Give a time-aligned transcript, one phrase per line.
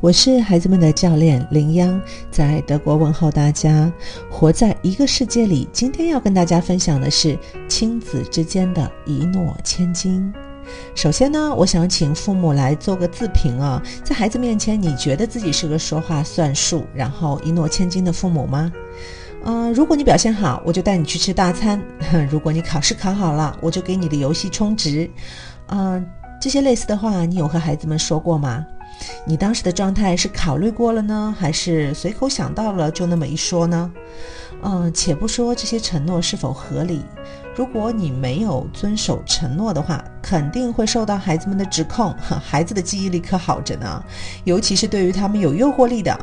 [0.00, 1.98] 我是孩子们的教练林央，
[2.30, 3.90] 在德国问候大家。
[4.30, 7.38] 活在一个世界里，今天要跟大家分享的是
[7.68, 10.30] 亲子之间的一诺千金。
[10.94, 18.70] 首先呢，我想请父母来做个自评啊，在孩子面前，你觉得自己是个说话算数，然后一诺千金的父母吗？
[19.44, 21.80] 嗯，如果你表现好，我就带你去吃大餐；
[22.30, 25.08] 如果你考试考好了，我就给你的游戏充值。
[25.68, 26.04] 嗯，
[26.40, 28.66] 这些类似的话，你有和孩子们说过吗？
[29.26, 33.92] 你当时的状态是考虑过了呢，还是随口想到了就那么一说呢？
[34.62, 37.02] 嗯，且不说这些承诺是否合理，
[37.54, 42.14] 如果你没有遵守承诺的话，肯定会受到孩子们的指控。
[42.42, 44.02] 孩子的记忆力可好着呢，
[44.44, 46.18] 尤其是对于他们有诱惑力的，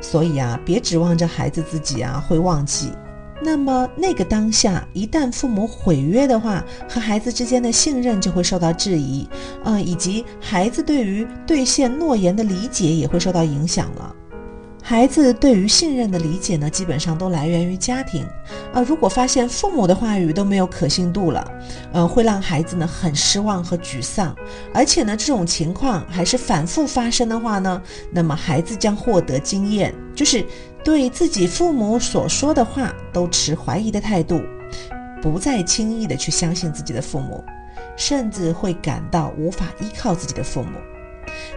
[0.00, 2.92] 所以啊，别指望着孩子自己啊会忘记。
[3.44, 9.28] 那么那个当下，一旦父母毁约的话，和孩子之间的信任就会受到质疑，
[9.64, 14.14] 嗯，以及孩子对于兑现诺言的理解也会受到影响了。
[14.84, 18.26] 孩子对于信任的理解呢，基本上都来源于家庭，
[18.72, 21.52] 啊，如果发现父母的话语都没有可信度了，
[21.92, 24.34] 嗯，会让孩子呢很失望和沮丧，
[24.74, 30.44] 而且呢，这种情况还是反复发生的话呢，那么孩子将获得经验，就是
[30.84, 34.40] 对自己父母所说的话都持怀疑的态度，
[35.20, 37.44] 不再轻易的去相信自己的父母，
[37.96, 40.78] 甚至会感到无法依靠自己的父母。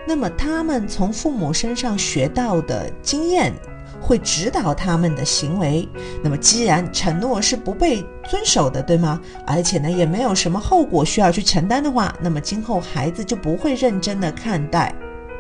[0.08, 3.52] 那么他们从父母身上学到的经验，
[4.00, 5.90] 会指导他们的行为。
[6.24, 9.20] 那么既然承诺是不被遵守的，对吗？
[9.46, 14.94] 而且呢，也没有什么后果需要去承担的话，那么今后孩子就不会认真的看待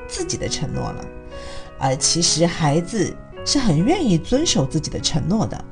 [0.08, 1.06] 自己的承诺了。
[1.78, 5.64] 而其实孩子是很愿意遵守自己的承诺的。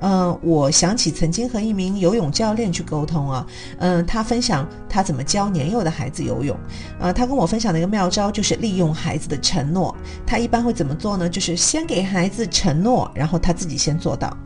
[0.00, 3.46] 嗯，我想起曾经和一名游泳教练去沟通啊，
[3.78, 6.54] 嗯，他分享他怎么教年幼的孩子游泳，
[7.00, 11.26] 呃，他跟我分享的一个妙招就是利用孩子的承诺，他一般会怎么做呢？
[11.28, 14.36] 就是先给孩子承诺，然后他自己先做到，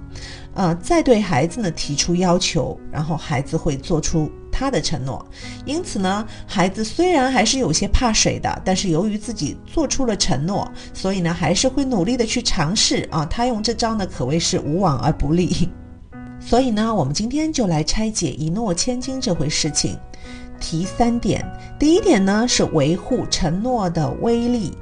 [0.55, 4.31] 呃，再对孩子呢提出要求，然后孩子会做出。
[4.59, 5.25] 他的承诺，
[5.65, 13.25] 因此呢，孩子虽然还是有些怕水的，但是由于自己做出了承诺，所以呢，还是会努力的去尝试啊。
[13.25, 15.69] 他用这招呢，可谓是无往而不利。
[16.41, 19.97] 所以呢，我们今天就来拆解一诺千金这回事情，
[20.59, 21.45] 提三点。
[21.79, 24.77] 第一点呢，是维护承诺的威力。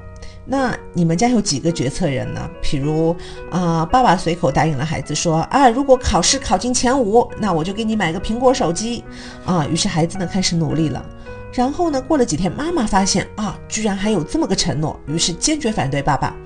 [0.48, 2.48] 那你们家有几个决策人呢？
[2.62, 3.14] 譬如
[3.50, 9.02] 啊，爸爸随口答应了孩子说啊，如果考试考进前五，那我就给你买个苹果手机
[9.44, 9.66] 啊。
[9.66, 11.04] 于是孩子呢开始努力了。
[11.52, 16.36] 然后呢，过了几天，妈妈发现啊，居然还有这么个承诺，于是坚决反对爸爸。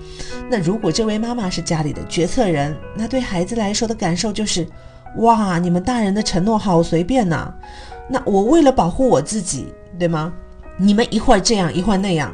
[0.48, 4.66] 那如果这位妈妈是家里的决策人，那对孩子来说的感受就是，
[5.16, 7.52] 哇，你们大人的承诺好随便呐。
[8.08, 10.32] 那我为了保护我自己，对吗？
[10.76, 12.32] 你们一会儿这样，一会儿那样。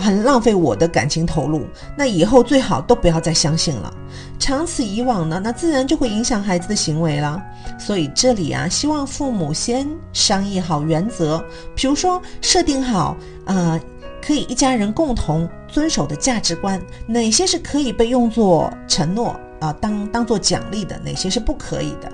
[0.00, 1.66] 很浪费我的感情投入，
[1.96, 3.92] 那以后最好都不要再相信了。
[4.38, 7.40] 长此以往呢，那自然就会影响孩子的行为了。
[7.78, 11.44] 所以这里啊，希望父母先商议好原则，
[11.74, 13.78] 比如说设定好啊，
[14.20, 22.12] 可以一家人共同遵守的价值观，哪些是可以被用作承诺啊，当当做奖励的，哪些是不可以的。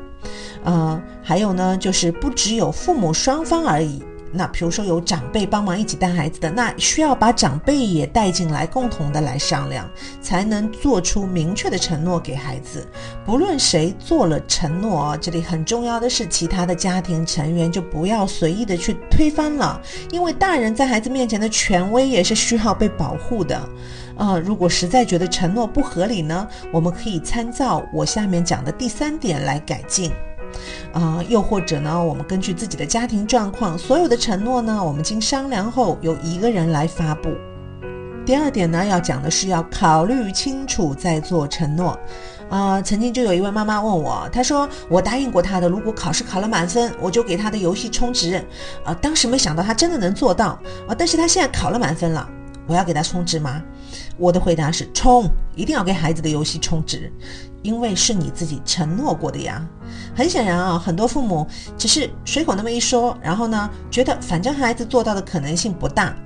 [0.65, 4.03] 呃，还有呢，就是不只有父母双方而已。
[4.37, 9.89] 那比如说有长辈帮忙一起带孩子的，那需要把长辈也带进来，共同的来商量，
[10.21, 12.87] 才能做出明确的承诺给孩子。
[13.25, 19.81] 不论谁做了承诺啊，这里很重要的是，其他的家庭成员就不要随意的去推翻了，
[20.11, 23.61] 因为大人在孩子面前的权威也是需要被保护的。
[24.17, 30.11] 啊，如果实在觉得承诺不合理呢，我们可以参照我下面讲的第三点来改进。
[30.93, 37.31] 啊，又或者呢，我们根据自己的家庭状况，所有的承诺呢，我们经商量后由一个人来发布。
[38.25, 41.99] 第二点呢，要讲的是要考虑清楚再做承诺。
[42.49, 48.37] 啊，曾经就有一位妈妈问我，她说我答应过她的，如果考试考了满分，我就给她的游戏充值。
[48.85, 50.59] 啊，当时没想到她真的能做到。
[50.87, 52.29] 啊，但是她现在考了满分了，
[52.69, 53.61] 我要给她充值吗？
[54.17, 57.13] 我的回答是充，一定要给孩子的游戏充值。
[57.63, 59.61] 因为是你自己承诺过的呀，
[60.17, 61.47] 很显然啊，很多父母
[61.77, 66.17] 只是随口那么一说，然后呢，觉得反正孩子做到的可能性不大。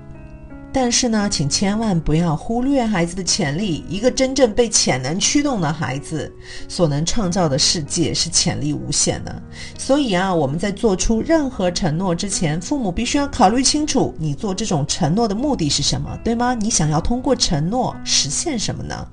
[0.72, 3.84] 但是呢，请千万不要忽略孩子的潜力。
[3.88, 6.32] 一个真正被潜能驱动的孩子，
[6.68, 9.42] 所能创造的世界是潜力无限的。
[9.76, 16.54] 所以啊，我们在做出任何承诺之前，父母必须要考虑清楚，你做这种承诺的目的是什么，对吗？
[16.54, 19.06] 你想要通过承诺实现什么呢？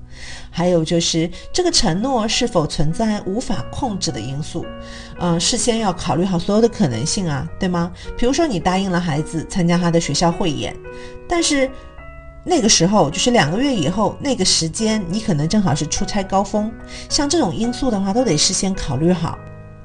[0.50, 4.66] 还有就是这个承诺是否存在无法控制的因素？
[5.20, 7.92] 嗯，事先要考虑好所有的可能性啊，对吗？
[8.16, 10.74] 比如说你答应了孩子参加他的学校汇演，
[11.28, 11.70] 但是
[12.44, 16.72] 那个时候就是两个月以后那个时间，你可能正好是出差高峰，
[17.08, 19.38] 像这种因素的话，都得事先考虑好。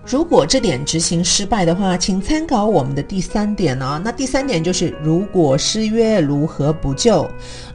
[0.06, 4.02] 如果这点执行失败的话，请参考我们的第三点呢。
[4.04, 7.26] 那第三点就是，如果失约如何补救？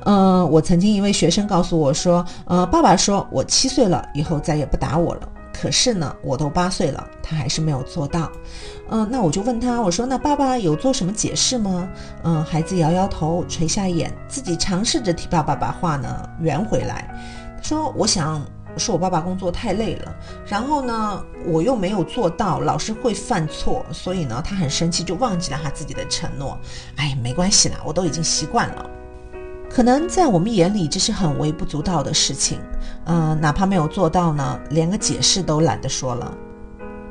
[0.05, 5.29] 呃，我曾经一位学生告诉我说，呃，爸爸说我七岁了以后再也不打我了，
[5.60, 8.31] 可是呢，我都八岁了，他还是没有做到。
[8.90, 11.88] 嗯，那我就问他，我说那爸爸有做什么解释吗？
[12.22, 17.12] 嗯，孩子摇摇头，垂下眼，自己尝试着替爸爸把话呢圆回来。
[17.56, 18.40] 他说，我想。
[18.76, 20.14] 说我爸爸工作太累了，
[20.46, 26.56] 然后呢，我又没有做到，老是会犯错，所以呢，他很生气，就忘记了他自己的承诺。
[26.94, 28.88] 哎，没关系啦，我都已经习惯了。
[29.70, 32.59] 可能在我们眼里这是很微不足道的事情，
[33.05, 36.35] 嗯，哪怕没有做到呢，连个解释都懒得说了。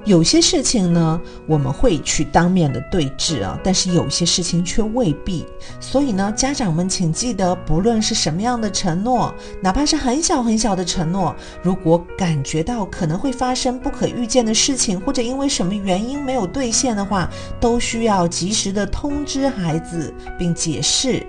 [0.06, 5.46] 有些事情呢，我们会去当面的对峙啊，但是有些事情却未必。
[5.82, 21.22] 所以呢，家长们请记得，不论是什么样的承诺，哪怕是很小很小的承诺，如果感觉到可能会发生不可预见的事情，或者因为什么原因没有兑现的话，都需要及时的通知孩子，并解释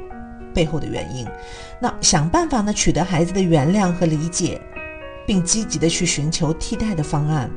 [0.54, 1.26] 背后的原因。
[1.80, 4.60] 那想办法呢，取得孩子的原谅和理解，
[5.26, 7.50] 并积极的去寻求替代的方案。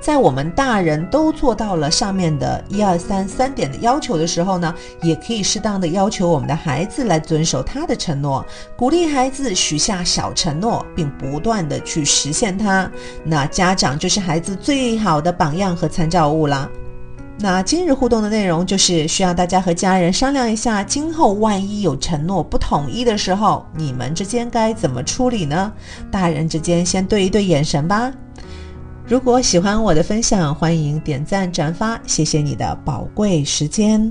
[0.00, 8.42] 在我们大人都做到了上面的一二三三点的要求的时候呢，也可以适当的要求我们的孩子来遵守他的承诺，
[8.78, 12.90] 鼓励孩子许下小承诺，并不断的去实现它。
[13.22, 16.66] 那家长就是孩子最好的榜样和参照物啦。
[17.42, 25.72] 那今日互动的内容就是需要大家和家人商量一下，今后万一有承诺不统一的时候，你们之间该怎么处理呢？
[26.10, 28.12] 大人之间先对一对眼神吧。
[29.06, 34.08] 如果喜欢我的分享，欢迎点赞转发，谢谢你的宝贵时间。